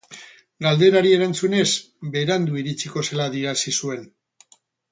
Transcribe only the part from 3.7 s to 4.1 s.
zuen.